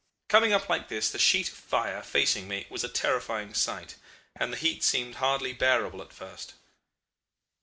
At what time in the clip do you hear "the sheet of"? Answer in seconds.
1.11-1.53